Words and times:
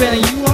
and 0.00 0.30
you 0.30 0.47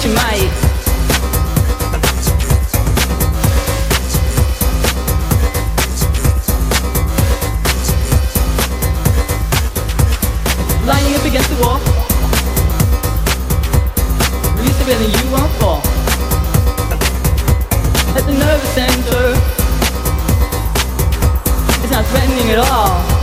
what 0.00 0.08
you 0.08 0.14
might. 0.14 0.50
Lining 10.86 11.14
up 11.14 11.24
against 11.24 11.50
the 11.50 11.56
wall. 11.60 11.78
Release 14.56 14.78
the 14.78 14.84
rhythm, 14.86 15.10
you 15.10 15.32
won't 15.32 15.52
fall. 15.58 15.82
At 18.16 18.24
the 18.24 18.32
nervous 18.32 18.70
center, 18.70 19.34
it's 21.82 21.92
not 21.92 22.06
threatening 22.06 22.50
at 22.50 22.58
all. 22.58 23.19